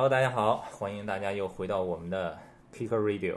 [0.00, 2.38] Hello，大家好，欢迎大家又回到我们的
[2.72, 3.36] Kicker Radio。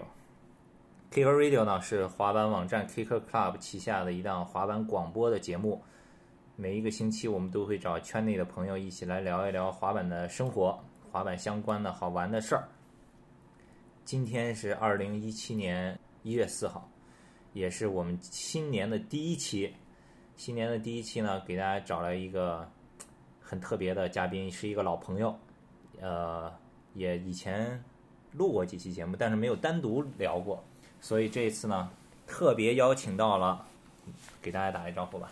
[1.11, 5.83] Kicker Radio 呢是滑板网站 Kicker Club 旗下的一档滑板广播的节目。
[6.55, 10.81] 每一个星期，我们都会找圈内的朋友一起来聊一聊滑板的生活、
[11.11, 12.69] 滑板相关的好玩的事儿。
[14.05, 16.89] 今天是二零一七年一月四号，
[17.51, 19.75] 也是我们新年的第一期。
[20.37, 22.65] 新年的第一期呢，给大家找来一个
[23.41, 25.37] 很特别的嘉宾，是一个老朋友。
[26.03, 26.51] 呃，
[26.93, 27.81] 也以前
[28.33, 30.61] 录过几期节目，但是没有单独聊过，
[30.99, 31.89] 所以这一次呢，
[32.27, 33.65] 特别邀请到了，
[34.41, 35.31] 给大家打一招呼吧。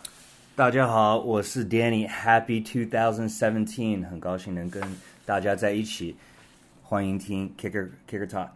[0.56, 4.82] 大家好，我是 Danny，Happy 2017，很高兴能跟
[5.26, 6.16] 大家在一起，
[6.82, 8.48] 欢迎听 Kicker Kicker Talk。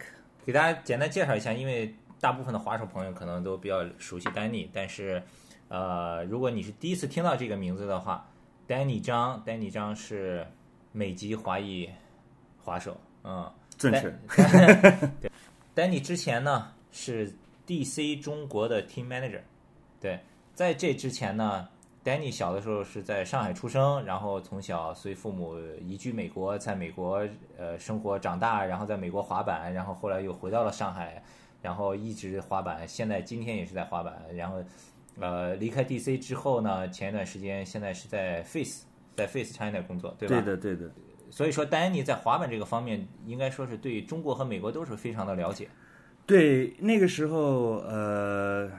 [0.47, 5.23] 给大家简单介绍一下，因为大部分的滑手朋友可能都比较熟悉 Danny，但是
[5.69, 8.27] 呃，如果你是第一次听到这个名字的话
[8.67, 10.47] ，Danny 张，Danny 张是
[10.93, 11.91] 美籍华裔。
[12.67, 14.13] 滑手，嗯，正确。
[15.23, 15.31] 对
[15.77, 17.33] ，Danny 之前呢是
[17.65, 19.41] DC 中国的 Team Manager。
[20.01, 20.19] 对，
[20.53, 21.69] 在这之前呢
[22.05, 27.25] ，Danny 小的时候是在上海出生，然后从小随父母移居美国，在美国
[27.57, 31.23] 呃生活长大，然后在美国滑板，然后后来又回到了上海，
[31.63, 34.21] 然后一直滑板，现在今天也是在滑板。
[34.35, 34.61] 然后
[35.21, 40.41] 呃离开 DC 之后呢，前一段时间现在是在 Face，在 Face China 工作，对吧？
[40.41, 40.91] 对的，对的。
[41.31, 45.69] 所以说，丹尼在滑板这个方面，应该说是对中国和美国都是非常的了解。
[46.25, 48.71] 对，那个时候，呃，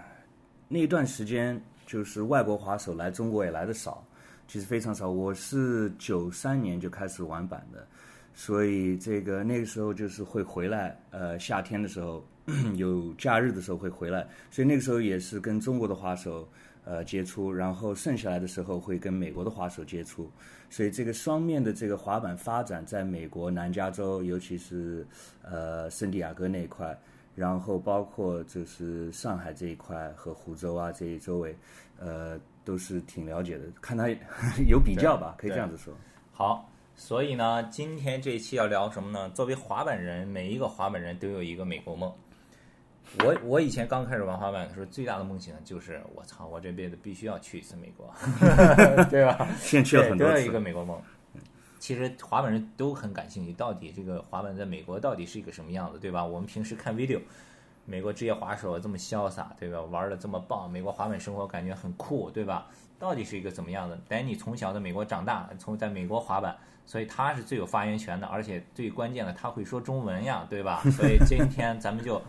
[0.68, 4.03] 那段时间就是外国滑手来中国也来的少，
[4.48, 5.09] 其实非常少。
[5.09, 7.88] 我是九三年就开始玩板的，
[8.34, 12.25] 所以这个那个时候就是会回来，呃，夏天的时候
[12.75, 16.48] 有假日的时候会回来，所以那个时候也是跟中国的滑手。
[16.90, 20.32] 呃，接触，然后剩下来的时候会跟美国的滑手接触，
[20.70, 25.06] 所以这个双面的这个滑板发展，在美国南加州，尤其是
[25.44, 26.97] 呃圣地亚哥那一块，
[27.36, 31.53] 然后包括就是上海这一块和湖州啊这一周围，
[32.00, 33.66] 呃，都是挺了解的。
[33.81, 34.08] 看他
[34.70, 35.94] 有比较吧，可以这样子说。
[36.31, 39.30] 好，所以呢，今天这一期要聊什么呢？
[39.31, 42.09] 作为滑板人，每一个滑板人都有一个美国梦。
[43.23, 48.13] 我我以前刚开始玩滑板的时候，最大的梦想就是我操，我这辈子必须要去一次美国，
[49.09, 49.47] 对吧？
[49.59, 51.01] 先去了很多次，一个美国梦。
[51.79, 56.23] 其实滑板人都很感兴趣，到底这个滑板在美国到底是一个什么样子，对吧？
[56.23, 57.19] 我们平时看 video，
[57.85, 59.81] 美国职业滑手这么潇洒，对吧？
[59.81, 62.67] 玩的这么棒，美国滑板生活感觉很酷，对吧？
[63.00, 70.84] 到底是一个怎么样的？Danny 从小在美国长大，从在美国滑板，所以他是最有发言权的，而且最关键的，他会说中文呀，对吧？
[70.91, 72.22] 所以今天咱们就。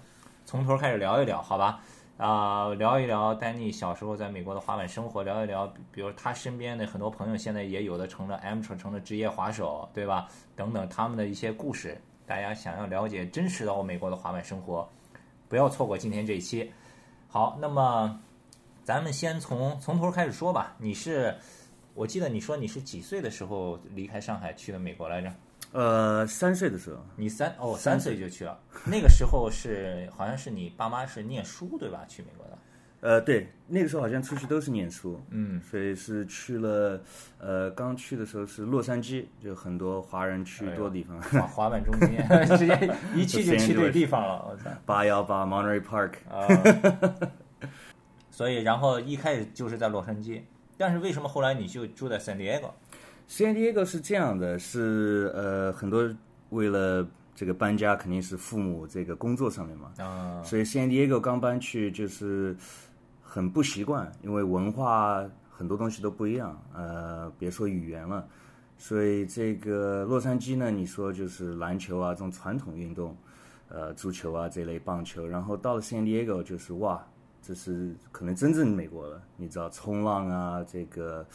[0.49, 1.79] 从头开始聊一聊，好吧？
[2.17, 10.27] 啊，聊一聊丹尼小时候在美国的滑板生活，聊一聊，比如他身边的很多朋友，现在也有的成了 amateur，成了职业滑手，对吧？
[10.57, 14.89] 等等，他们的一些故事，大家想要了解真实的美国的滑板生活，
[15.51, 16.73] 不要错过今天这一期。
[17.29, 18.19] 好，那么
[18.83, 20.75] 咱们先从从头开始说吧。
[20.79, 21.37] 你是，
[21.93, 25.31] 我记得你说你是几岁的时候离开上海去的美国来着？
[25.73, 28.59] 呃，三岁的时候，你三哦，三岁就去了。
[28.87, 32.05] 那个时候是好像是你爸妈是念书对吧？
[32.09, 32.59] 去美国的。
[33.01, 37.01] 呃，对，那个时候好像出去都是念书，嗯，所以是去了。
[37.39, 42.19] 呃，刚去的时候是洛杉矶，就很多华人去多地方，滑滑板中心，
[42.59, 44.45] 直接一去就去对地方了。
[44.51, 46.49] 我操，八幺八 Monterey Park 啊。
[48.33, 50.43] 所以，然后一开始就是在洛杉矶，
[50.77, 52.37] 但是为什么后来你就住在 San
[53.29, 56.09] Diego？San Diego 是这样的，是呃很多
[56.51, 62.57] 为了这个搬家，肯定是父母这个工作上面嘛，啊，所以 San Diego 刚搬去就是
[63.23, 68.27] 很不习惯，因为文化很多东西都不一样，呃，别说语言了，
[68.79, 73.15] 所以这个洛杉矶呢，你说就是篮球啊这种传统运动，
[73.69, 77.07] 呃，足球啊这类棒球，然后到了 San Diego 就是哇，
[77.43, 81.27] 这是可能真正美国了，你知道冲浪啊这个。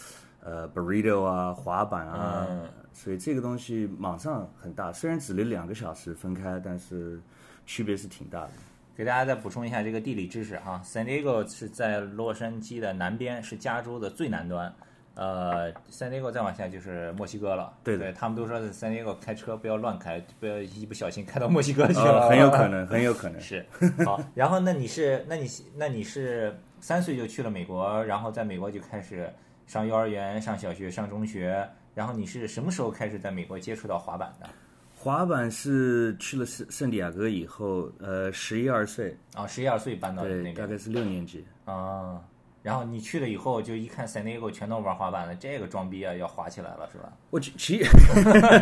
[0.45, 2.47] 呃，burrito 啊，滑板啊，
[2.91, 4.91] 所以这个东西马上很大。
[4.91, 7.17] 虽然只留两个小时分开，但是
[7.65, 8.51] 区别是挺大的。
[8.95, 14.71] 给大家再补充一下这个地理知识哈，San Diego 是在洛杉矶的南边，是加州的最南端。
[15.15, 17.71] 呃，San Diego 再往下就是墨西哥了。
[17.81, 22.27] 对对，他们都说 San Diego 开车不要乱开，不要一不小心开到墨西哥去了。
[22.27, 23.65] 很有可能， 很有可能是。
[24.03, 25.47] 好，然后那你是，那你
[25.77, 29.31] 那你是三岁就去了美国，然后在美国就开始。
[29.67, 34.49] 上幼儿园、上小学、上中学，然后你是什么时候开始在美国接触到滑板的？
[34.95, 42.21] 滑板是去了圣圣地亚哥以后，呃，十一二岁啊，十一二岁搬到那个，大概是六年级啊。
[42.61, 47.11] 然后你去了以后，就一看 San Diego 全都玩滑板了，这个装逼啊，要滑起来了是吧？
[47.29, 47.83] 我其其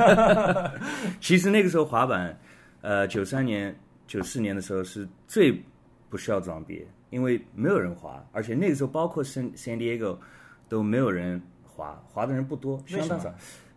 [1.21, 2.35] 其实那个时候滑板，
[2.81, 3.75] 呃，九三年、
[4.07, 5.63] 九四年的时候是最
[6.09, 10.17] 不需要装逼，因为没有人滑，而且那个时候包括 San San Diego
[10.71, 13.29] 都没有人滑，滑的人不多，相当少。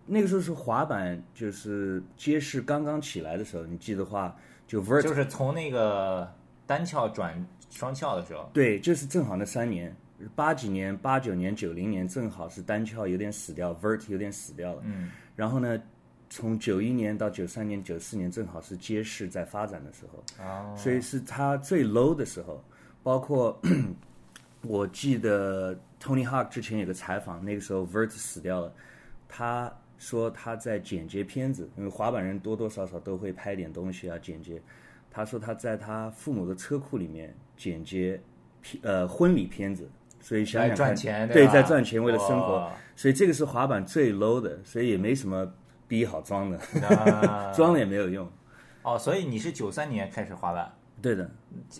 [0.06, 6.32] 那个时候是滑板就是街市刚刚起来的时候，你记得话就 vert 就是从那个
[6.69, 9.93] 单翘转双翘的时候，对，就是正好那三年，
[10.37, 14.82] 八几年、八九年、九零年，正好是单翘有点死掉，vert 有点死掉了。
[14.85, 15.76] 嗯，然后呢，
[16.31, 22.62] 从九一年到九三年、九四年，正好是街市在发展的时候，哦，所以是它最 low 的时候。
[23.02, 23.61] 包括
[24.62, 28.71] 我记得 Tony Hawk 之前有个采访，那个时候 vert 死掉了，
[29.27, 34.61] 他说他在剪接片子，因为滑板人多多少少都会拍点东西啊，剪接。
[35.11, 38.21] 他说他在他父母的车库里面剪接
[38.61, 39.89] 片呃婚礼片子，
[40.21, 41.53] 所以想想，赚钱，对，吧？
[41.53, 45.51] 在赚钱，为了生活，所以这个是滑板最 low 的，所以也没什么
[45.89, 48.31] 逼好装的，那 装了也没有用。
[48.83, 50.71] 哦，所以你是九三年开始滑板，
[51.01, 51.31] 对的，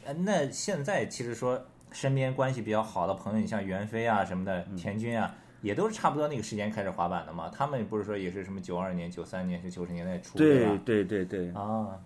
[0.07, 1.63] 呃那现在其实说
[1.95, 7.49] 身边关系比较好的朋友，你像袁飞啊什么的，嗯田军啊，也都是差不多那个时间开始滑板的嘛。
[7.49, 10.79] 他们不是说也是什么九二年、九三年是九十年代初对吧？
[10.85, 11.99] 对对对，啊，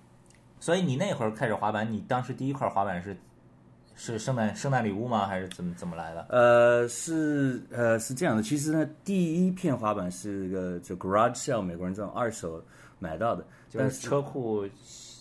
[0.60, 3.16] 所以你那会儿开始滑板，你当时第一块滑板是
[3.96, 5.26] 是圣诞圣诞礼物吗？
[5.26, 6.26] 还是怎么怎么来的？
[6.28, 12.62] 呃，是呃是这样的，其实呢，第一片滑板是个就 garage sale，美国人这种二手
[12.98, 14.68] 买到的，就是车库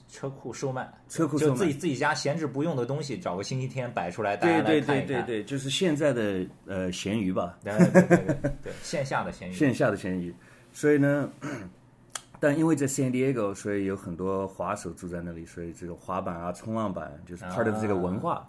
[0.09, 5.07] 车库售卖，车库售卖就自己自己家闲置不用的东西，找个星期天摆出来，大家对对来看一看。
[5.07, 9.53] 对对对，就是现在的呃闲鱼吧， 对对对对对对，线下的闲鱼。
[9.53, 10.33] 线下的闲鱼，
[10.71, 11.29] 所以呢，
[12.39, 18.47] 但因为在 San Diego，所以有很多滑手住在那里，所以这种滑板啊、冲浪板就是 part of 这个文化。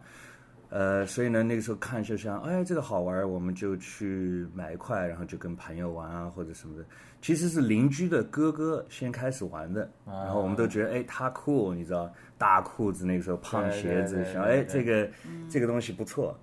[0.70, 6.84] 呃，所以呢，那个时候看就像，哎，这个好玩，我们就去买一块，然后就跟朋友玩啊，或者什么的。
[7.20, 15.08] 其实是邻居的哥哥先开始玩的，然后我们都觉得，哎，他酷，你知道，大裤子那个时候胖鞋子，想，哎，这个
[15.50, 16.38] 这个东西不错，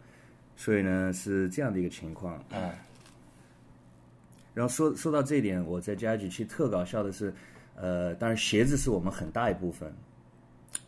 [0.56, 2.44] 所以呢是这样的一个情况。
[2.52, 2.72] 嗯，
[4.54, 7.34] 然后说说到这一点，我在家具其实特搞笑的是，
[7.76, 9.94] 呃，当然鞋子是我们很大一部分，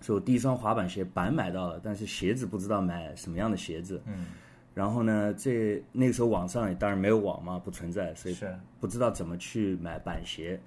[0.01, 4.01] 所以我第一双滑板鞋板买到了，但是鞋子不知道买什么样的鞋子。
[4.05, 4.25] 嗯。
[4.73, 8.37] 然后呢，这那个时候网上也当然没有网嘛，不存在，所以
[8.79, 10.59] 不知道怎么去买板鞋。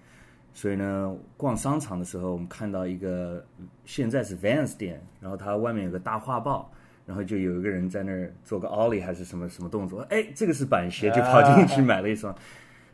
[0.52, 3.46] 所以呢，逛商场的时候，我们看到一个
[3.84, 6.68] 现在是 Vans 店，然后它外面有个大画报，
[7.06, 12.34] 然后就有一个人在那儿做个 ollie 还是什么什么动作，哎，这个是板鞋，就跑进去买了一双。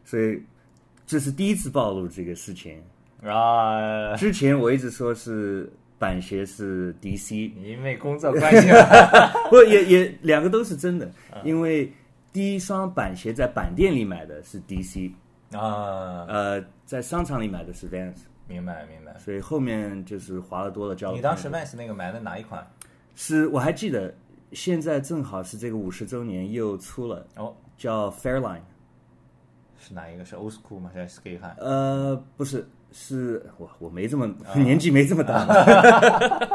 [0.04, 0.42] 所以
[1.06, 2.82] 这是第一次暴露这个事情。
[3.22, 8.76] 啊，之前我一直说是板鞋是 DC，因为工作关系嘛。
[9.50, 11.10] 不也也两个都是真的，
[11.44, 11.92] 因为
[12.32, 15.10] 第一双板鞋在板店里买的是 DC，
[15.52, 18.16] 啊，呃，在商场里买的是 Vans，
[18.46, 19.18] 明白明白。
[19.18, 21.12] 所以后面就是滑了多了交。
[21.12, 22.66] 你当时 Vans 那个买的哪一款？
[23.14, 24.14] 是我还记得，
[24.52, 28.60] 现在正好是这个五十周年又出了，哦，叫 Fairline，
[29.78, 30.24] 是哪一个？
[30.24, 30.90] 是 Old School 吗？
[30.92, 31.56] 还是 Skate 汉？
[31.58, 35.46] 呃，不是，是我我没这么、啊 年纪没这么大，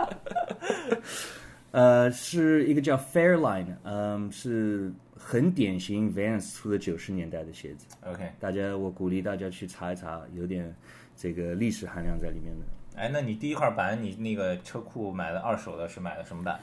[1.70, 7.86] 呃，是一个叫 Fairline，嗯，是很典型 Vans 出的九十年代的鞋子。
[8.08, 10.76] OK，大家，我鼓励大家去查一查，有点
[11.16, 12.66] 这个历史含量在里面的。
[13.00, 16.60] 哎，那你第一块板，你那个车库买的二手的是买的什么板？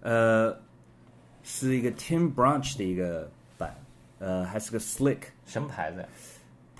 [0.00, 0.54] 呃，
[1.44, 3.72] 是一个 Tim Branch 的一个板，
[4.18, 6.08] 呃，还是个 Slick 什么牌子呀？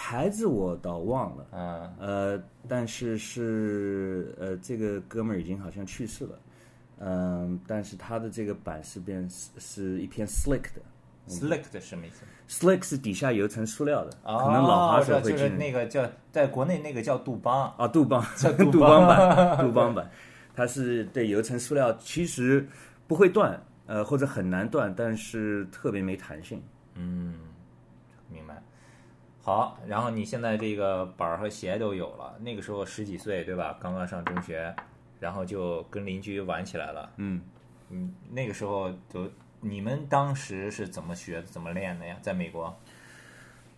[0.03, 6.39] 牌子我倒忘了，嗯，呃，但是是呃，这个哥们儿已经好像去世了，
[7.01, 10.81] 嗯、但是他的这个板是变是是一片 Slick 的
[11.29, 19.07] Slick 的什么意思？，Slick 是底下有一层塑料的，哦，可能老滑手会进那个叫在国内那个叫杜邦，啊，杜邦叫 杜杜邦。
[19.07, 20.11] 邦版， 杜邦版，
[20.57, 22.67] 它是对有一层塑料，其实
[23.07, 26.61] 不会断，呃，或者很难断，但是特别没弹性。
[26.95, 27.35] 嗯，
[28.31, 28.61] 明白。
[29.51, 33.77] 好，然后你现在这个板儿和鞋都有了，那个时候十几岁对吧？
[33.81, 34.73] 刚刚上中学，
[35.19, 37.11] 然后就跟邻居玩起来了。
[37.17, 37.43] 嗯，
[37.89, 39.29] 嗯，那个时候就
[39.61, 42.17] 你们当时是怎么学、怎么练的呀？
[42.23, 42.73] 在美国？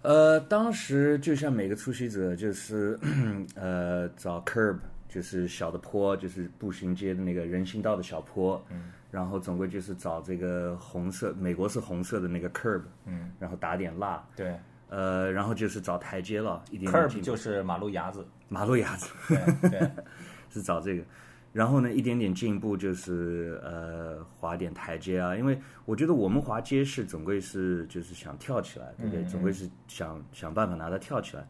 [0.02, 3.00] 呃，当时就像每个初学者，就是
[3.57, 4.76] 呃找 curb，
[5.09, 14.55] 就是小的坡，就是步行街的那个人行道的小坡，嗯，然后总归就是找这个红色，美国是红色的那个 curb，嗯，然后打点蜡，对
[14.95, 18.27] 呃，然后就是找台阶了，一点点，curb 就是马路牙子。
[18.51, 19.91] 马路牙子对对，
[20.53, 21.03] 是找这个，
[21.51, 29.25] 然后呢，一点点进步就是呃滑点台阶啊，因为我觉得我们滑街式总归是就是想跳起来，对不对？
[29.25, 31.47] 总归是想想办法拿它跳起来。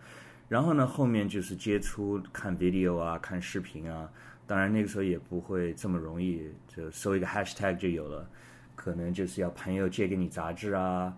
[0.49, 4.09] 然后呢，后面就是接触看 video 啊，看视频啊。
[4.47, 8.29] 当然那个时候也不会这么容易，就搜一个 hashtag 就有了。
[8.77, 11.13] 可能就是要朋友借给你杂志啊，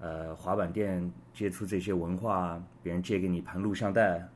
[0.00, 4.28] 呃，滑板店接触这些文化，别人借给你盘录像带。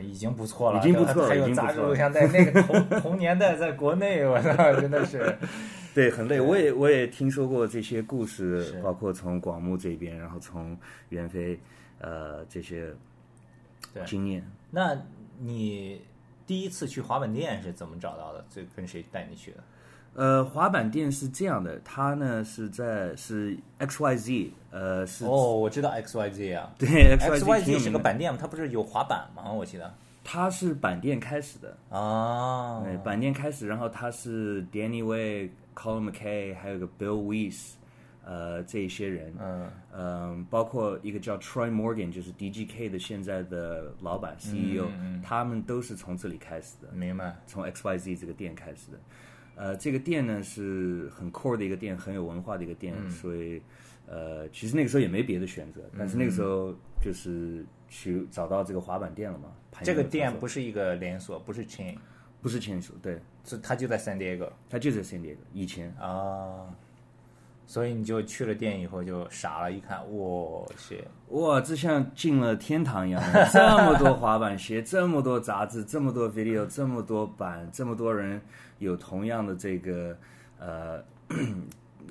[0.00, 5.36] 已经不错了，已经不错了，还有杂志录像带，那个同同 年代在国内，我操，真的是。
[5.94, 6.38] 对，很累。
[6.38, 10.76] 我也我也听说过这些故事，包括从广木这边，然后从
[11.08, 11.58] 袁飞，
[11.98, 12.92] 呃，这些
[13.94, 14.46] 对经验。
[14.70, 14.94] 那
[15.38, 16.02] 你
[16.46, 18.44] 第一次去滑板店是怎么找到的？
[18.50, 19.64] 这跟谁带你去的？
[20.16, 29.52] 呃，滑板店是这样的，它呢是在是 X Y Z，呃，是、哦，我知道 X Y Z 啊 对，X Y Z Z 是个板店嘛，它不是有滑板吗？
[29.52, 29.92] 我记得。
[30.24, 37.74] 它是板店开始的，啊，对，板店开始，然后它是 Danny Way、Colin McKay，还有个 Bill Weiss，
[38.24, 39.70] 呃，这一些人，嗯。
[39.98, 44.86] 嗯，包括一个叫 Troy Morgan，就是 DGK 的现在的老板 CEO，、
[45.22, 48.98] 他们都是从这里开始的，明白，从 XYZ 这个店开始的。
[49.56, 53.60] 呃，这个店呢是很 core 的一个店，很有文化的一个店，所以
[54.06, 59.48] 呃，其实那个时候也没别的选择，但是那个时候就是去找到这个滑板店了嘛。
[59.82, 61.96] 这个店不是一个连锁，不是 chain，
[62.40, 65.90] 不是亲属，对，是它就在 San Diego 它就在 San Diego 以前。
[65.98, 66.72] 啊，
[67.66, 78.40] 所以你就去了店以后就傻了，一看，哇塞，哇，这像进了天堂一样，这么多滑板鞋，这么多杂志，这么多 video，这么多版，这么多人
[78.78, 80.16] 有同样的这个
[80.58, 81.02] 呃，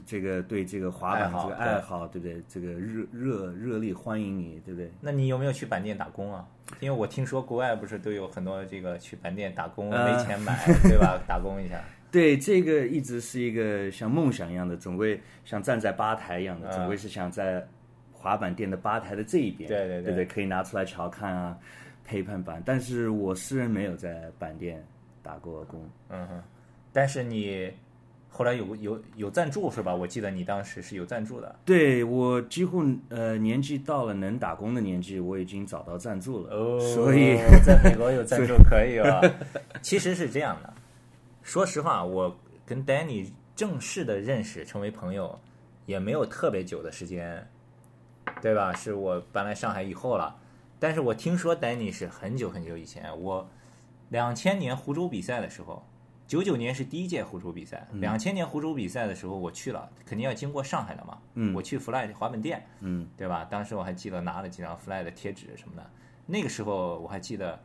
[0.06, 2.44] 这个对这个滑板这个爱好，对不对？
[2.50, 4.92] 这个热热热烈欢迎你，对不对？
[5.00, 6.46] 那你有没有去板店打工啊？
[6.80, 11.18] 因为我听说国外不是都有很多这个去板店打工呃没钱买，对吧？
[11.28, 11.80] 打工一下，
[12.15, 17.62] 对，这个一直是一个像梦想一样的，总归像站在吧台一样的，嗯总归是想在
[18.13, 20.25] 滑板店的吧台的这一边，对对对对对？
[20.25, 21.57] 可以拿出来瞧看啊，
[22.05, 22.63] 陪伴板。
[22.65, 24.81] 但是我私人没有在板店
[25.22, 25.86] 打过工。
[26.07, 26.41] 嗯哼。
[26.93, 27.69] 但是你
[28.29, 29.93] 后来有有有赞助是吧？
[29.93, 31.53] 我记得你当时是有赞助的。
[31.65, 39.22] 对我几乎呃年纪到了能打工的年纪，我已经找到赞助了，哦所以在美国有赞助可以啊。
[39.81, 40.74] 其实是这样的，
[41.46, 42.36] 说实话，我
[42.66, 45.40] 跟 Danny 正式的认识成为朋友，
[45.86, 47.48] 也没有特别久的时间，
[48.42, 48.74] 对吧？
[48.74, 50.36] 是我搬来上海以后了。
[50.80, 53.48] 但是我听说 Danny 是很久很久以前，我
[54.10, 55.86] 两千年湖州比赛的时候，
[56.25, 61.20] 九九年是第一届湖州比赛，两千年湖州比赛的时候我去了，肯定要经过上海的嘛。
[61.36, 63.46] 嗯我去 Fly 滑板店，嗯对吧？
[63.46, 65.88] 当时我还记得拿了几张 Fly 的贴纸什么的。
[66.25, 67.60] 那个时候我还记得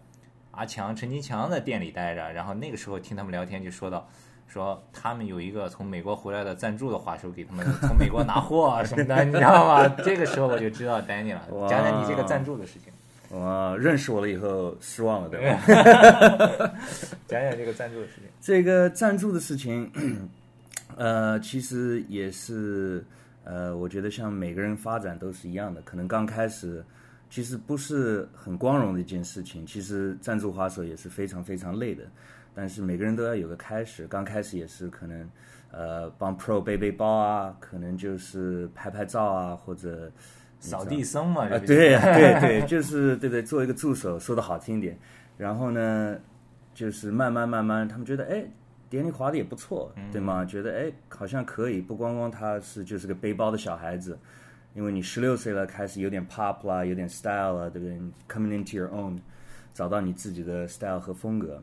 [0.60, 4.06] 阿强、陈金强在店里待着，然后那个时候听他们聊天就说到，
[4.46, 9.88] 说他们有一个从美国回来的赞助的滑手给他们 从美国拿货啊什么的，你知道吗？
[10.04, 11.40] 这个时候我就知道 Danny 了。
[11.66, 12.92] 讲讲你这个赞助的事情，
[13.30, 15.58] 我认识我了以后失望了，对吧？
[17.26, 18.24] 讲讲这个赞助的事情。
[18.42, 19.90] 这个赞助的事情，
[20.94, 23.02] 呃，其实也是
[23.44, 26.84] 呃，我觉得像每个人发展都是一样的，可能刚开始
[27.30, 32.02] 其实不是很光荣的一件事情，其实赞助滑手也是非常非常累的，
[32.54, 35.30] 但是每个人都要有个开始，刚开始也是可能
[35.70, 40.10] 呃帮 Pro 背背包啊，可能就是拍拍照啊，或者
[40.58, 44.98] 扫地僧嘛，啊，对对对，就是对对，做一个助手，说的好听一点。
[45.38, 46.18] 然后呢，
[46.74, 48.44] 就是慢慢慢慢，他们觉得哎，
[48.90, 50.44] 典礼滑的也不错，对吗？
[50.44, 54.18] 觉得哎，好像可以，不光光他是就是个背包的小孩子，
[54.74, 59.18] 因为你十六岁了，开始有点 pop 啦，有点 style 了，对不对你？Coming into your own，
[59.74, 61.62] 找到你自己的 style 和风格。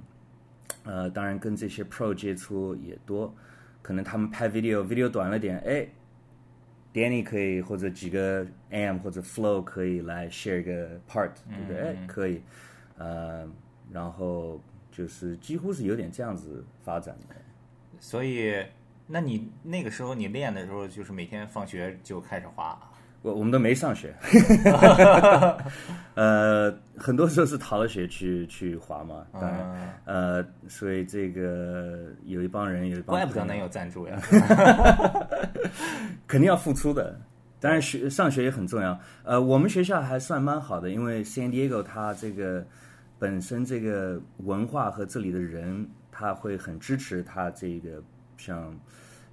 [0.84, 3.34] 呃，当然跟这些 pro 接触也多，
[3.82, 5.88] 可能他们拍 video，video 短了点，哎。
[6.94, 11.82] Danny 可以或者几个 am 或者 flow 可以来 share 一个 part，对不对？
[11.82, 12.42] 哎、可以，
[12.98, 13.48] 呃，
[13.92, 14.60] 然后
[14.92, 17.36] 就是几乎是有点这样子发展的。
[18.00, 18.66] 所以，
[19.06, 22.80] 那你那个时候你练的时候，就是每天放学就开始滑。
[23.22, 24.14] 我我们都没上学，
[26.16, 34.20] 呃，很多时候是逃了学去去滑嘛，当然，呃，所以这个有一帮人有一帮怪不得能有赞助呀。
[36.28, 37.20] 肯定要付出的。
[37.60, 38.98] 当然学上学也很重要。
[39.24, 42.64] 呃，我们学校还算蛮好的，因为 San Diego 它这个
[43.18, 48.02] 本身这个文化和这里的人，他会很支持他这个
[48.38, 48.80] 像，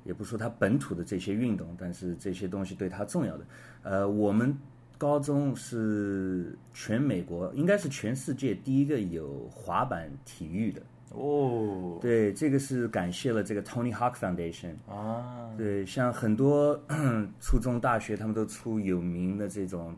[0.04, 3.44] 也不说他本土的这些运动，但是这些东西对他重要的。
[3.82, 4.56] 呃，我们
[4.96, 14.74] 高中是全美国，应该是全世界第一个有滑板体育的，哦，对，这个是感谢了这个 Tony Hawk Foundation。
[14.88, 16.80] 啊，对，像很多
[17.40, 19.94] 初中、大学，他们都出有名的这种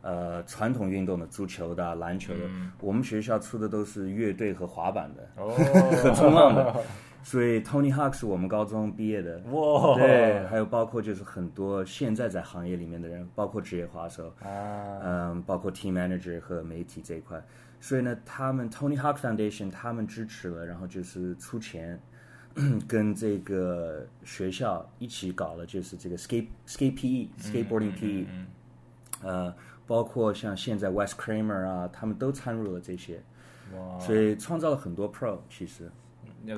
[0.00, 2.40] 呃传统运动的，足球的啊、篮球的。
[2.80, 5.50] 我们学校出的都是乐队和滑板的，哦，
[6.02, 6.74] 和冲浪的。
[7.28, 9.38] 所以 Tony Hawk 是我们高中毕业的。
[9.50, 17.38] 哇，对，还有包括就是很多现在在行业里面的人，包括职业滑手，啊，嗯，包括 team manager 和媒体这一块。
[17.80, 22.00] 所以呢，他们 Tony Hawk Foundation 他们支持了，然后就是出钱，
[22.88, 28.26] 跟这个学校一起搞了，就是这个 skate skate PE skateboarding PE，
[29.22, 29.54] 呃，
[29.86, 33.20] 包括像现在 West Kramer 啊，他们都参入了这些，
[33.76, 33.98] 哇。
[34.00, 35.38] 所以创造了很多 pro。
[35.50, 35.92] 其实，那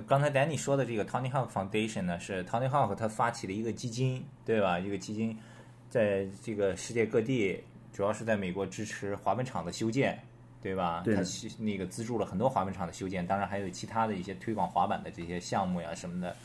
[0.06, 4.78] 刚才 Danny 说的这个 Tony Hawk Foundation 呢，是 Tony Hawk 他发起的一个基金，对吧？
[4.78, 5.37] 一个基金，
[5.88, 10.18] 在这个世界各地，主要是在美国支持滑板场的修建，
[10.62, 11.02] 对吧？
[11.04, 16.37] 对他是那个资助了很多滑板场的修建，当然还有其他的一些推广滑板的这些项目呀什么的。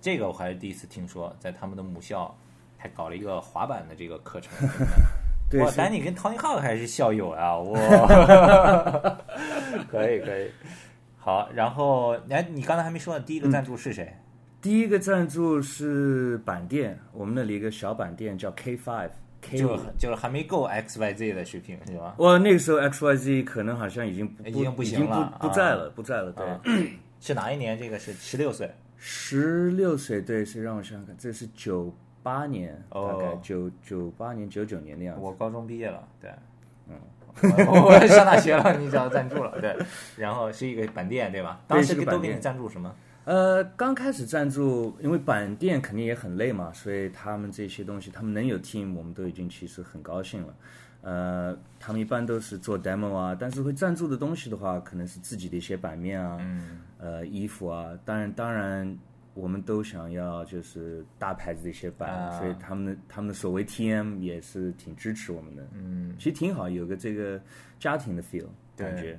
[0.00, 2.36] 这个我还是第一次听说，在他们的母校
[2.76, 4.52] 还搞了一个滑板的这个课程。
[5.60, 7.56] 哇，丹尼跟 Tony Hawk 还是校友啊！
[7.58, 7.78] 哇，
[9.88, 10.50] 可以可以，
[11.24, 11.50] 好。
[11.54, 14.14] 然后，哎，你刚才还没说呢，第一个赞助是谁？
[14.60, 19.58] 第一个赞助是板店，我们那里一个小板店叫 K Five K
[19.98, 22.14] 就是还没够 X Y Z 的水平是吧？
[22.18, 26.32] 我那个时候 X Y Z 可能好像已经不已经不行了不不在了，不在了。
[26.32, 26.60] 对，啊
[27.20, 27.78] 是哪一年？
[27.78, 28.70] 这个是十六岁。
[28.96, 35.20] 十六岁，对，是让我想想看，这是九八年，哦大概九九八年、九九年的样子。
[35.22, 36.30] 我高中毕业了，对，
[36.88, 36.94] 嗯，
[37.42, 39.76] 我我上大学了，你找到赞助了，对，
[40.16, 41.60] 然后是一个板店，对吧？
[41.66, 42.94] 当时都给你赞助什么？
[43.24, 50.54] 呃，刚开始赞助，因为板店肯定也很累嘛，所以他们这些东西，他们能有 team，我们都已经其实很高兴了。
[51.00, 58.98] 呃，他们一般都是做 demo 啊，但是会赞助的东西的话，可能是自己的一些版面啊，嗯，呃，衣服啊，当然，当然，
[59.34, 62.38] 我们都想要就是大牌子的一些版，啊。
[62.38, 67.40] 所以他们的他们的所谓 TM 也是挺支持我们的，嗯，其实挺好，有个这个
[67.78, 69.18] 家庭的 feel 感觉。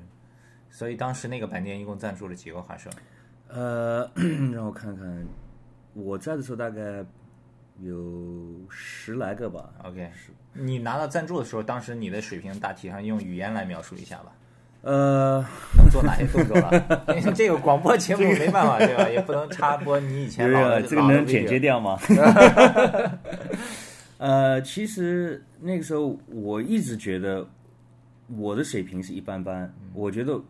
[0.70, 2.90] 所以当时那个板店一共赞助了几个滑手？
[3.48, 4.10] 呃，
[4.54, 5.26] 让我看看，
[5.94, 7.06] 我在的时候大概
[7.80, 9.70] 有十来个吧。
[9.84, 10.10] OK，
[10.52, 14.32] 你拿到赞助的时候，当时你的水平大体上用语言来描述一下吧，
[14.82, 15.46] 呃，
[15.78, 17.06] 能做哪些动作了？
[17.18, 19.08] 因为这个广播节目没办法，对吧？
[19.08, 21.98] 也不能插播你以前老的这个能剪接掉吗？
[24.18, 27.48] 呃，其实那个时候我一直觉得
[28.38, 30.42] 我的水平是一般般，我觉得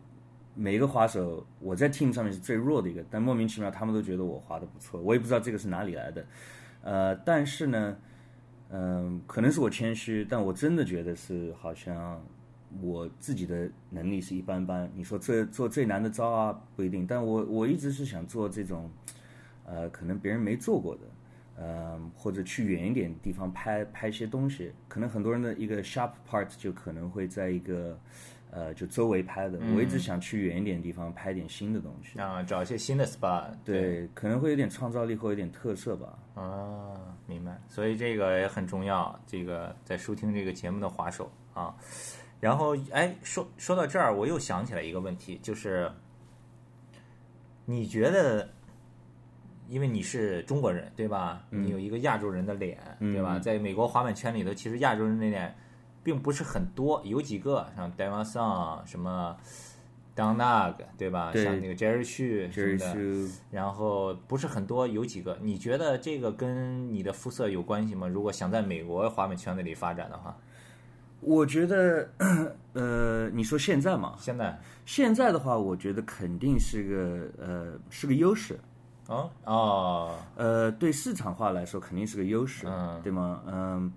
[0.54, 6.24] 每一个滑手我在 team 上面是最弱的一个，但莫名其妙他们都觉得我滑的不错，我也不知道这个是哪里来的。
[6.82, 7.96] 呃，但是呢，
[8.70, 12.24] 嗯、可能是我谦虚，但我真的觉得是好像
[12.80, 14.88] 我自己的能力是一般般。
[14.94, 18.88] 你说这做最难的招啊，不一定，但我我一直是想做这种，
[19.64, 21.00] 呃，可能别人没做过的，
[21.56, 24.72] 呃，或者去远一点地方拍拍一些东西。
[24.88, 27.98] 可能很多人的一个 sharp part 就可能会在一个，
[28.50, 29.58] 呃，就周围拍的。
[29.74, 32.18] 我一直想去远一点地方拍点新的东西。
[32.20, 33.44] 啊，找一些新的 SPA。
[33.64, 36.18] 对，可能会有点创造力或有点特色吧。
[36.34, 37.58] 啊，明白。
[37.68, 39.18] 所以这个也很重要。
[39.26, 41.74] 这个在收听这个节目的滑手啊，
[42.38, 45.90] 然后哎，说说到这儿，我又想起来一个问题，就是
[47.64, 48.48] 你觉得，
[49.68, 51.44] 因为你是中国人对吧？
[51.50, 53.38] 你有一个亚洲人的脸对吧？
[53.38, 55.54] 在美国滑板圈里头，其实亚洲人的脸
[56.02, 59.36] 并不是很多，有几个像 d e v a n Song 什么。
[60.16, 61.30] Don Nag，对吧？
[61.30, 65.36] 对像那个 Jerry Xu 什么的，然后不是很多，有几个。
[65.42, 68.08] 你觉得这个跟你的肤色有关系吗？
[68.08, 70.34] 如果想在美国滑板圈子里发展的话，
[71.20, 72.08] 我觉得，
[72.72, 78.58] 呃，你说现在嘛，现在现在的话，我觉得肯定是个呃是个优势，
[79.08, 83.42] 哦哦，呃，对市场化来说肯定是个优势，嗯对吗？
[83.46, 83.92] 嗯，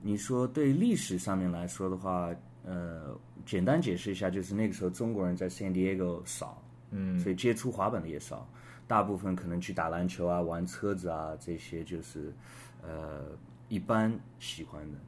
[0.00, 2.30] 你说对历史上面来说的话，
[2.64, 3.14] 呃，
[3.44, 8.48] 简单解释一下，就是那个时候中国人在 San Diego 少，嗯所以接触滑板的也少，
[8.86, 12.32] 大部分可能去打篮球啊、玩车子啊这些，就是
[12.82, 13.26] 呃
[13.68, 14.98] 一般喜欢的。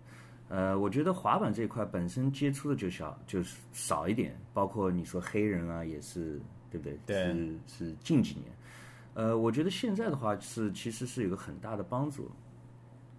[0.50, 6.98] 呃，我觉得滑板这一块本身接触的就小，就是少一点，包括你说黑人啊，也是对不对？
[7.06, 8.44] 对是是近几年。
[9.18, 12.30] 呃，我觉得现在的话是其实是有个很大的帮助，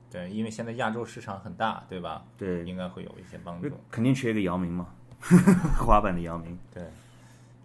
[0.10, 2.24] 对，因为现在亚洲市场很大，对吧？
[2.38, 3.70] 对，应该会有一些帮助。
[3.92, 4.88] 肯定缺一个姚明嘛，
[5.78, 6.58] 滑板的姚明。
[6.74, 6.86] 对，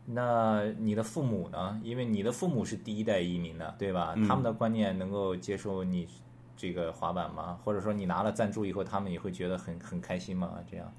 [0.06, 1.80] 那你的父母呢？
[1.84, 4.16] 因为你的父母是第一代移民的，对吧？
[4.26, 6.08] 他们的观念能够接受你
[6.56, 7.56] 这个滑板吗？
[7.62, 10.54] 或者说你拿了赞助以后，他们也会觉得很很开心吗？
[10.68, 10.92] 这样？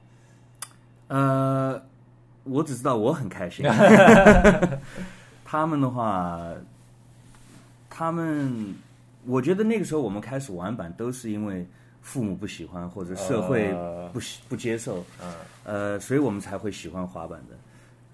[1.09, 1.83] 呃，
[2.45, 3.65] 我只知道我很开心。
[5.43, 6.39] 他们的话，
[7.97, 8.75] 他们，
[9.25, 11.65] 我觉得那个时候我们开始玩板都是因为
[12.01, 15.33] 父母不喜欢或者社会呃不喜不接受，嗯。
[15.63, 17.57] 呃，所以我们才会喜欢滑板的。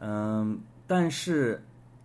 [0.01, 1.59] 嗯，但是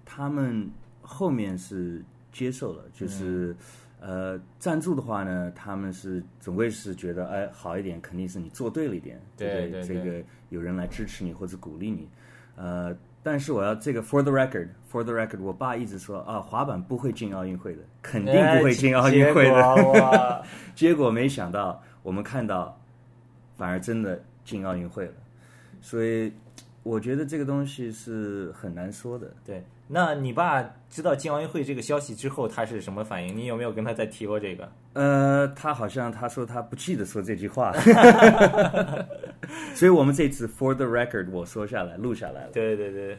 [0.07, 0.67] 他们
[1.03, 3.55] 后面是接受了，就是、
[4.01, 9.83] 呃，赞助的话呢，他们是总归是觉得哎好一点，肯定是你做对了一点，对对？
[9.83, 10.23] 这对对。
[10.23, 12.09] 个有人来支持你或者鼓励你，
[12.57, 12.97] 呃。
[13.27, 19.53] 但是我要这个 for the record，for the record，我爸一直说啊，滑板不会进奥运会的，肯定不会进奥运会的。
[19.53, 20.45] 哎结果
[20.77, 22.81] 结果没想到，我们看到，
[23.57, 25.13] 反而真的进奥运会了。
[25.81, 26.33] 所以，
[26.85, 29.27] 我觉得这个东西是很难说的。
[29.45, 33.37] 对，那你爸知道进奥运会这个消息之后，他是什么反应？
[33.37, 34.69] 你有没有跟他再提过这个？
[34.93, 37.73] 呃，他好像他说他不记得说这句话，
[39.75, 42.51] 所以我们这次 for the record 我说下来录下来了。
[42.53, 43.19] 对对对，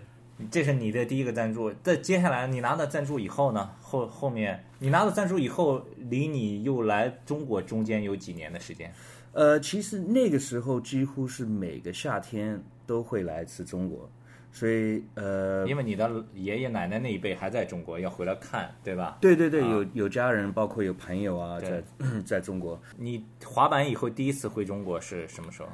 [0.51, 1.71] 这是你的第一个赞助。
[1.83, 3.69] 在接下来你拿到赞助以后呢？
[3.81, 8.93] 后后面你拿到赞助以后，离你又来中国中间有几年的时间？
[9.33, 14.09] 呃，其实那个时候几乎是每个夏天都会来一次中国，
[14.51, 19.17] 所以呃，因为你的爷爷奶奶那一辈还在中国，要回来看，对吧？
[19.21, 21.83] 对对对，有有家人，包括有朋友啊，在
[22.25, 22.81] 在中国。
[22.97, 25.69] 你滑板以后第一次回中国是什么时候？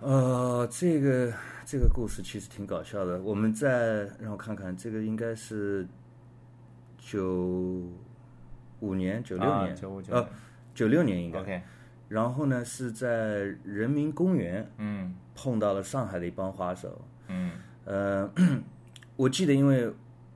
[0.00, 1.32] 呃，这个
[1.64, 3.20] 这个故事其实挺搞笑的。
[3.22, 5.86] 我们在让我看看，这个应该是
[6.98, 7.82] 九
[8.80, 10.28] 五年、九六年、九五九呃
[10.74, 11.40] 九六年应该。
[11.40, 11.62] OK，
[12.08, 17.00] 然后呢，是在人民公园嗯碰到了上海的一帮滑手。
[17.28, 17.52] 嗯
[17.84, 18.30] 呃，
[19.16, 19.90] 我记得，因为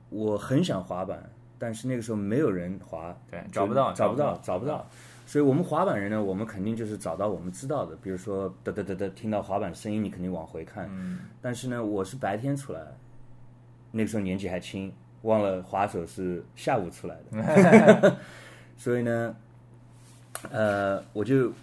[0.09, 4.89] 我很想滑板，但是那个时候没有人滑，对找不到找不到，找不到找不到。
[5.31, 10.89] 所以我们滑板人呢，我们肯定就是找到我们知道的，比如说嘚嘚嘚嘚，听到滑板声音，你肯定往回看。
[10.91, 11.19] 嗯。
[11.41, 12.81] 但是呢，我是白天出来，
[13.91, 14.91] 那个时候年纪还轻，
[15.21, 18.17] 忘了滑手是下午出来的，
[18.75, 19.33] 所以呢，
[20.51, 21.53] 呃，我就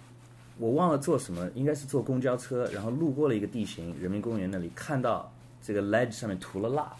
[0.57, 6.91] 我忘了坐什么，应该是坐公交车，然后路过了一个地形，人民公园那里看到这个 ledge 上面涂了蜡，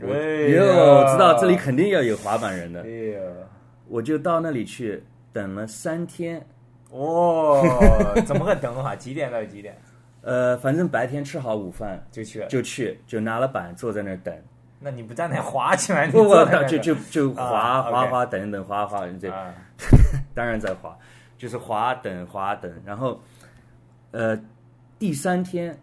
[0.00, 2.80] 我哎哟，呀知道这里肯定要有滑板人的。
[2.80, 3.20] 哎，
[3.88, 6.44] 我就到那里去等了三天，
[6.90, 7.62] 哦，
[8.26, 8.94] 怎么个等法？
[8.94, 9.76] 几点到几点？
[10.22, 12.40] 呃，反正白天吃好午饭就去。
[12.40, 12.46] 了？
[12.46, 14.34] 就去，就拿了板坐在那儿等。
[14.78, 16.34] 那你不站那滑起来，你 不不
[16.68, 19.54] 就就就滑啊滑滑等等滑滑，这啊。
[20.34, 20.96] 当然在滑，
[21.38, 23.20] 就是滑等滑等，然后
[24.10, 24.38] 呃
[24.98, 25.76] 第三天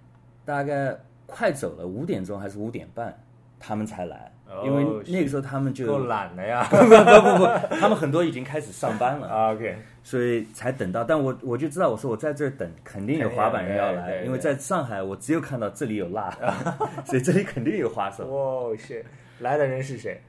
[0.46, 3.18] 大概快走了五点钟还是五点半，
[3.60, 6.66] 他们才来，哦因为那个时候他们就够懒了呀。
[6.72, 11.04] 不不不不，他们很多已经开始上班了，啊 OK，所以才等到。
[11.04, 16.36] 但我我就知道，我说我在这儿等，肯定有滑板人要来，因为在上海我只有看到这里有蜡，
[17.06, 18.26] 所以这里肯定有滑手。
[18.26, 19.06] 哇，是
[19.40, 20.20] 来的人是谁？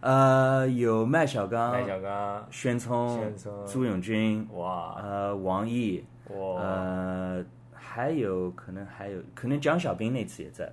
[0.00, 10.70] 呃，有麦小刚、麦小刚，宣聪、宣聪朱永军、哇呃王毅，哇，呃，还有可能还有可能蒋小兵那次也在。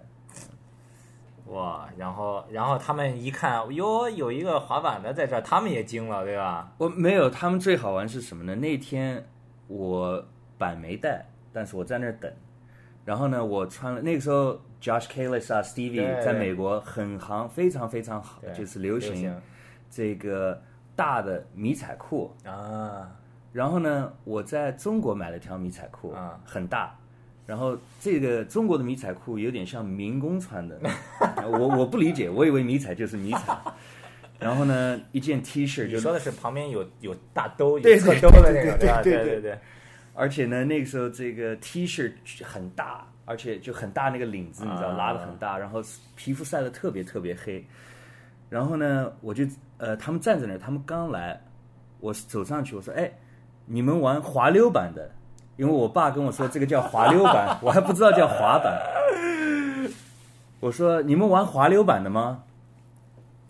[1.51, 6.71] 哇，然后然后他们一看，哟，有一个滑板的在这儿，他们也惊了，对吧？
[6.77, 8.55] 我没有，他们最好玩是什么呢？
[8.55, 9.27] 那天
[9.67, 10.25] 我
[10.57, 12.31] 板没带，但是我在那儿等。
[13.03, 19.41] 然后呢，我穿了那个时候 Josh Kalis 啊，Stevie 在美国很行，非常非常好，就是流行行
[19.89, 20.61] 这个
[20.95, 22.33] 大的迷彩裤。
[22.45, 23.11] 啊，
[23.51, 26.95] 然后呢，我在中国买了条迷彩裤，啊很大。
[27.45, 30.79] 然后这个中国的迷彩裤有点像民工穿的，
[31.43, 33.57] 我我不理解，我以为迷彩就是迷彩。
[34.39, 39.01] 然后呢，一件 T 恤就你说的是旁边有有大兜，有对侧兜的那个，对吧？
[39.03, 39.57] 对对对
[40.13, 42.11] 而且呢，那个时候这个 T 恤
[42.43, 45.81] 很大，而且就很大那个领子，你知道啊拉的很大，然后
[46.15, 47.63] 皮肤晒得特别特别黑。
[48.49, 49.45] 然后呢，我就
[49.77, 51.39] 呃，他们站在那儿，他们刚来，
[51.99, 53.11] 我走上去，我说：“哎，
[53.65, 55.09] 你们玩滑溜板的？”
[55.57, 58.81] 因为我爸跟我说这个叫滑溜板， 我还不知道叫滑板。
[60.59, 62.43] 我说：“你们玩滑溜板的吗？”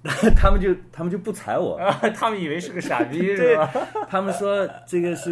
[0.36, 3.72] 他们就他们就不睬我，啊，他们以为是个傻逼 是吧？
[4.10, 5.30] 他们说这个是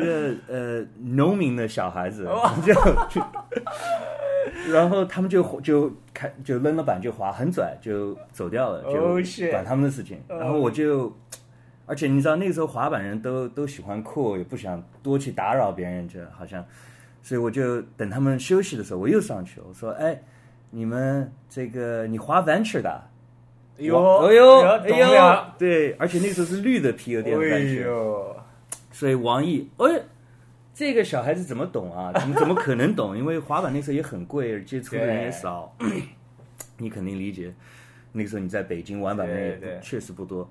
[0.48, 2.30] 个呃农民的小孩子，
[2.64, 2.72] 就
[3.10, 3.20] 就，
[4.72, 10.22] 然后他们就就开就扔了板就滑，很拽就走掉了，Oh, 就管他们的事情。
[10.28, 11.12] 然后我就，
[11.90, 16.64] 而且你知道那个时候滑板人都都喜欢酷，也不想多去打扰别人，就好像，
[17.24, 20.22] 所以我就等他们休息的时候，我又上去，我说哎。
[20.72, 23.02] 你们这个你滑 venture 的啊？
[23.80, 28.36] 哎呦哎呦，哎呦，对，而且那个时候是绿的皮有点哎 venture，
[28.92, 30.04] 所以王毅，哎，
[30.72, 32.14] 这个小孩子怎么懂啊？
[32.14, 33.18] 怎么怎么可能懂？
[33.18, 35.76] 因为滑板那时候也很贵，接触的人也少，
[36.78, 37.52] 你肯定理解。
[38.12, 40.48] 那个时候你在北京玩板的也确实不多，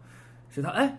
[0.50, 0.98] 所以他哎。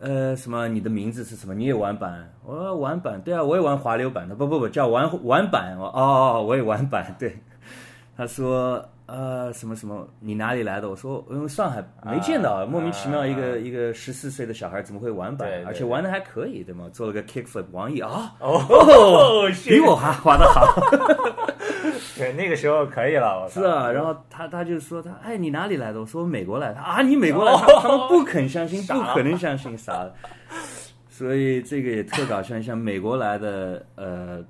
[0.00, 0.68] 呃，什么？
[0.68, 1.54] 你的名字是什么？
[1.54, 2.30] 你也玩板？
[2.44, 4.34] 我说玩板，对啊，我也玩滑溜板的。
[4.34, 5.76] 不不不，叫玩玩板。
[5.78, 5.92] 我哦
[6.36, 7.14] 哦，我也玩板。
[7.18, 7.34] 对，
[8.16, 10.90] 他说呃什么什么，你哪里来的？
[10.90, 15.48] 我说因为上海没见到，啊莫名其妙一个、啊一个十四岁的小孩怎么会玩板？
[15.48, 16.86] 对对而且玩的还可以，对吗？
[16.92, 18.60] 做了个 kickflip，王毅啊，哦，
[19.64, 20.66] 比我还滑的好。
[22.18, 26.00] 对那个时候可以了，是啊，然后他他就说他哎你哪里来的？
[26.00, 27.74] 我说我美国来的啊，你美国来哦的？
[27.74, 30.14] 他他们不肯相信，不可能相信，傻了。
[31.08, 34.44] 所以这个也特搞笑，像美国来的呃，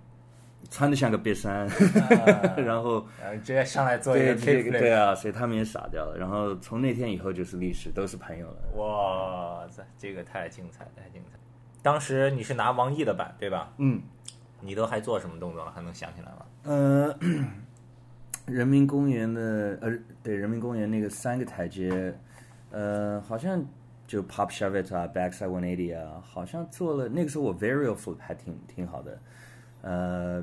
[0.71, 1.69] 穿的像个瘪三，
[2.65, 3.07] 然后
[3.43, 6.17] 直接上来做一个对这 kick 个 flip 对啊，所以他们也傻掉了。
[6.17, 8.57] 然后从那天以后就是历史，都是朋友了。
[8.77, 11.39] 哇塞，这个太精彩，太精彩！
[11.83, 13.71] 当时你是拿王毅的版对吧？
[13.77, 14.01] 嗯，
[14.65, 15.71] 你都还做什么动作了？
[15.71, 16.47] 还能想起来吗？
[16.63, 17.19] 呃，
[18.47, 22.17] 人民公园的呃，对，人民公园那个三个台阶，
[22.71, 23.63] 呃，好像
[24.07, 27.09] 就 pop shove it 啊，backside one eighty 啊，好像做了。
[27.09, 29.19] 那个时候我 varial flip 还挺挺好的，
[29.83, 30.43] 呃，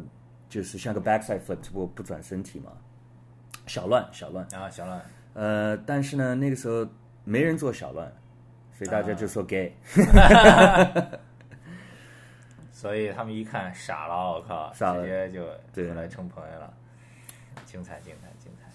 [0.50, 2.72] 就是像个 backside flip，只不过不转身体嘛，
[3.66, 4.46] 小乱小乱。
[4.54, 5.02] 啊，小乱，
[5.34, 6.88] 呃，但是呢，那个时候
[7.24, 8.12] 没人做小乱，
[8.78, 9.76] 所以大家就说 gay。
[12.82, 16.74] 所以他们一看傻了，我靠，傻直接就对出来成朋友了，
[17.64, 18.68] 精彩精彩精彩。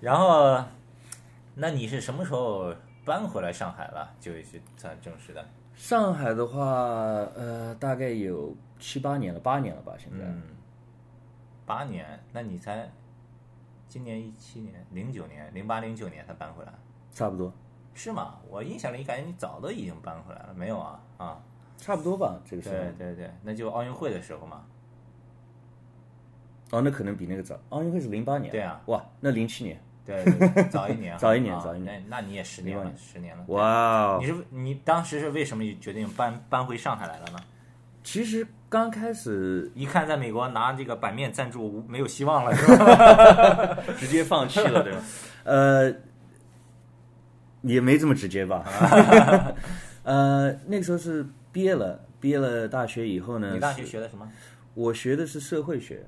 [0.00, 0.60] 然后，
[1.54, 4.12] 那你是什么时候搬回来上海了？
[4.18, 6.64] 就是算正式的，上海的话，
[7.36, 10.24] 呃，大概有七八年了，八年了吧，现在。
[10.24, 10.42] 嗯，
[11.64, 12.90] 八年，那你才
[13.88, 16.72] 今年一七年、零九年、零八、零九年才搬回来，
[17.12, 17.52] 差不多，
[17.94, 18.34] 是吗？
[18.48, 21.00] 我印象里感觉你早都已经搬回来了，没有啊？
[21.18, 21.40] 啊，
[21.84, 22.76] 差不多吧，这个时候。
[22.76, 24.62] 对对对，那就奥运会的时候嘛。
[26.70, 27.60] 哦，那可能比那个早。
[27.68, 28.50] 奥运会是零八年。
[28.50, 28.80] 对啊。
[28.86, 29.78] 哇，那零七年。
[30.06, 33.44] 对，对对早一年 啊，早一年啊早一年那那你也十年了，十年了。
[33.48, 34.26] 哇哦你！
[34.26, 37.38] 是你当时是为什么决定搬搬回上海来了呢？
[38.02, 43.78] 其实刚开始一看在美国拿这个版面赞助没有希望了，是吧？
[43.98, 44.98] 直接放弃了，对吧？
[45.44, 45.94] 呃，
[47.62, 48.64] 也没这么直接吧。
[50.02, 54.28] 呃，那个时候是毕业了，毕业了大学以后呢，你大学学的什么？
[54.74, 56.04] 我学的是社会学。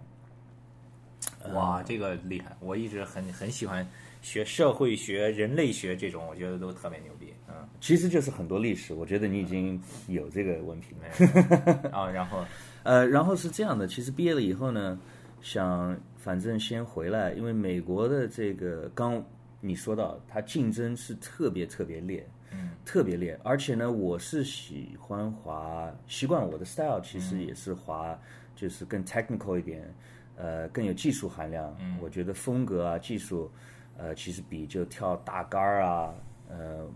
[1.53, 2.57] 哇，这个厉害！
[2.59, 3.87] 我一直很很喜欢
[4.21, 7.33] 学社会学、人类学这种，我觉得都特别牛逼。
[7.49, 11.91] 嗯，其实就是很多历史，我觉得你已经有这个文凭了。
[11.93, 12.45] 啊， 然后
[12.83, 14.99] 呃，然后是这样的，其实毕业了以后呢，
[15.41, 19.25] 想反正先回来，因为美国的这个刚
[19.61, 22.27] 你说到，它竞争是特别特别烈，
[22.57, 28.19] 嗯，特别烈，而且呢，我是喜欢滑，习惯我的 style 其实也是滑，
[28.55, 29.95] 就是更 technical 一点，
[30.37, 31.77] 呃，更有技术含量。
[31.81, 33.51] 嗯，我觉得风格啊、技术，
[33.99, 36.15] 呃，其实比就跳大杆儿啊，
[36.49, 36.89] 呃，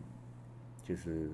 [0.84, 1.30] 就是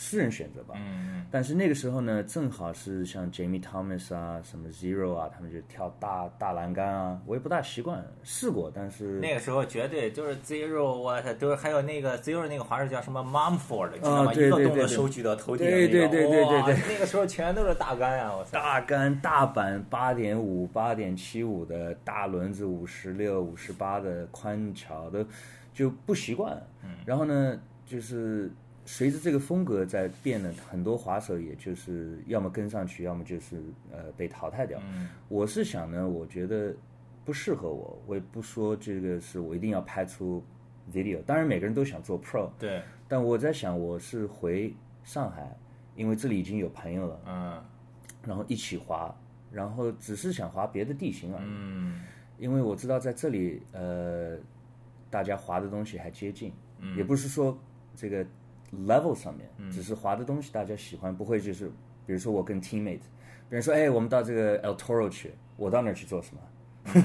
[0.00, 0.74] 私人选择吧。
[0.78, 14.32] 嗯但是那个时候呢，正好是像 Jamie Thomas 啊、什么 Zero 啊，他们就跳大大栏杆啊，我也不大习惯，试过，但是那个时候绝对就是 zero，我操，都是还有那个 zero 那个滑手叫什么 Mumford，知道吗？
[14.32, 18.34] 一个动作手举到头顶的对那个，对对对对哇对那个时候全都是大杆啊！
[18.34, 25.24] 我操，大杆大板八点五、八点七五的大轮子五十六、五十八的宽桥都
[25.72, 26.60] 就不习惯。
[26.82, 28.50] 嗯然后呢，就是
[28.92, 34.80] 随着这个风格在变呢，很多滑手也就是要么跟上去，要么就是呃被淘汰掉。
[35.28, 36.74] 我是想呢，我觉得
[37.24, 40.42] 不适合我，我也不说这个是我一定要拍出
[40.92, 41.22] video。
[41.22, 44.74] 当然每个人都想做 pro，对，但我在想我是回
[45.04, 45.56] 上海，
[45.94, 47.20] 因为这里已经有朋友了。
[47.28, 47.64] 嗯
[48.26, 49.14] 然后一起滑，
[49.52, 51.46] 然后只是想滑别的地形而已。
[51.48, 52.00] 嗯
[52.38, 54.36] 因为我知道在这里，呃，
[55.08, 57.56] 大家滑的东西还接近，嗯也不是说
[57.94, 58.26] 这个
[58.74, 61.68] level 上面，只是滑的东西大家喜欢，不会就是
[62.06, 63.00] 比如说我跟 teammate，
[63.48, 66.40] 别人说，哎，我们到这个 El Toro 去，我到那儿去做什么？
[66.94, 67.02] 嗯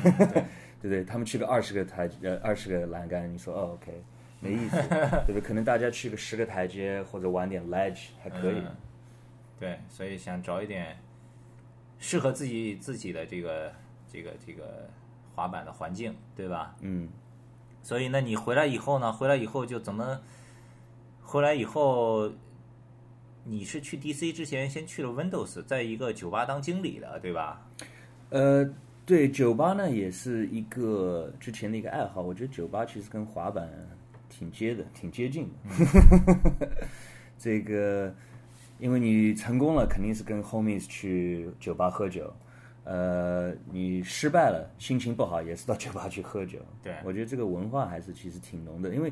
[0.81, 1.03] 对 不对？
[1.03, 4.03] 他们去个二十个台呃二十个栏杆，你说哦 OK
[4.39, 4.77] 没意思，
[5.25, 5.41] 对不对？
[5.41, 8.59] 可能大家去个十个台阶或者玩点 ledge 还可以。
[8.59, 8.75] 嗯
[9.57, 10.97] 对，所以想找一点
[11.97, 13.71] 适合自己自己的这个
[14.11, 14.87] 这个这个
[15.33, 16.75] 滑板的环境，对吧？
[16.81, 17.07] 嗯，
[17.81, 19.11] 所以那你回来以后呢？
[19.11, 20.19] 回来以后就怎么？
[21.25, 22.31] 回来以后，
[23.43, 27.67] 你是去 DC 之前先去了 Windows，在一个酒吧当经理的，对吧？
[28.29, 28.63] 呃，
[29.05, 32.21] 对，酒吧呢也是一个之前的一个爱好。
[32.21, 33.67] 我觉得酒吧其实跟滑板
[34.29, 36.67] 挺接的，挺接近的。
[37.37, 38.13] 这个，
[38.77, 42.31] 因为你成功了，肯定是跟 homies 去酒吧喝酒。
[42.83, 46.59] 呃，你失败了，心情不好，也是到酒吧去喝酒。
[46.83, 49.11] 对我觉得这个文化还是其实挺浓的，因为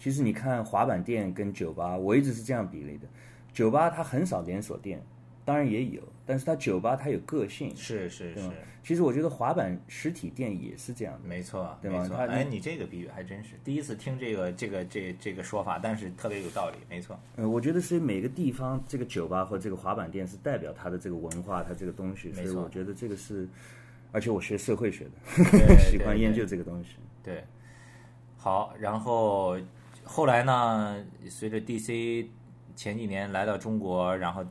[0.00, 3.06] 其实你看滑板店跟酒吧，我一直是这样比例的。
[3.52, 5.04] 酒吧它很少连锁店，
[5.44, 7.76] 当然也有，但是它酒吧它有个性。
[7.76, 8.50] 是是是，
[8.82, 11.28] 其实我觉得滑板实体店也是这样的。
[11.28, 12.08] 没错，对吧？
[12.30, 16.78] 哎，你这个比喻还真是第一次听这个这个这这个说法，但是特别有道理。
[16.88, 17.20] 没错。
[17.36, 22.32] 呃，我觉得是每个地方这个酒吧或这个滑板店是代表它的这个文化，它这个东西。
[22.32, 23.46] 所以我觉得这个是，
[24.12, 26.96] 而且我学社会学的， 喜欢研究这个东西。
[27.22, 27.44] 对。
[28.38, 29.58] 好，然后
[30.12, 31.06] 后来呢？
[31.28, 32.26] 随着 DC
[32.74, 34.44] 前几年来到中国，然后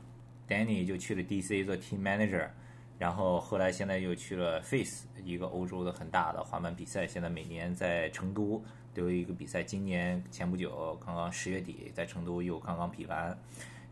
[0.47, 2.47] Danny 就去了 DC 做 Team Manager，
[2.97, 9.61] 然后后来现在又去了 Face，一个欧洲的很大的滑板比赛，现在每年在成都都有一个比赛。
[9.61, 13.37] 今年前不久，刚刚十月底在成都又刚刚比完，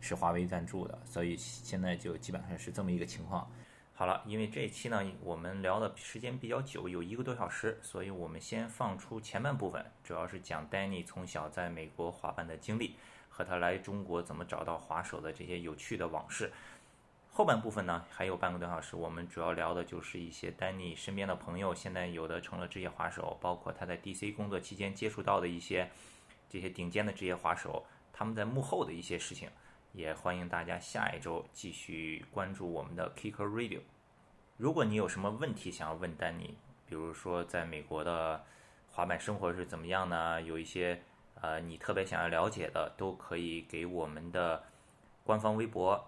[0.00, 3.46] 是华为赞助的，所以现在就基本上是这么一个情况。
[3.98, 12.94] 好了，因为这一期呢，我们聊的时间比较久，有一个多小时，所以我们先放出前半部分，主要是讲 Danny 从小在美国滑板的经历
[13.28, 16.52] 和他来中国怎么找到滑手的这些有趣的往事。
[17.32, 25.90] 后半部分呢，还有半个多小时，我们主要聊的就是一些 Danny 身边的朋友，现在有的成了职业滑手，包括他在 DC 工作期间接触到的一些
[26.48, 29.50] 这些顶尖的职业滑手，他们在幕后的一些事情。
[29.92, 33.80] 也欢迎大家下一周继续关注我们的 Kicker Radio。
[34.56, 38.44] 如果你有什么问题想要问丹尼，比如说在美国的
[38.90, 40.40] 滑板生活是怎么样呢？
[40.42, 41.00] 有一些
[41.40, 44.64] 呃你特别想要了解的，都可以给我们的
[45.24, 46.04] 官方微博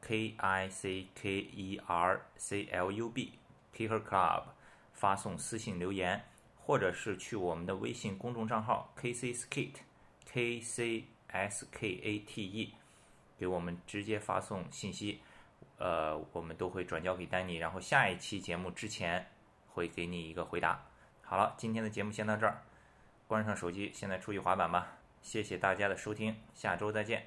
[0.00, 3.38] @K I C K E R C L U B
[3.74, 4.44] Kicker Club
[4.92, 6.24] 发送私信留言，
[6.56, 9.80] 或者是去我们的微信公众账号 K C Skate
[10.26, 12.74] K C S K A T E。
[13.42, 15.20] 给我们直接发送信息，
[15.76, 19.26] 呃，我们都会转交给丹尼，然后下一期节目之前
[19.66, 20.80] 会给你一个回答。
[21.22, 22.62] 好了，今天的节目先到这儿，
[23.26, 24.92] 关上手机，现在出去滑板吧。
[25.22, 27.26] 谢谢大家的收听，下周再见。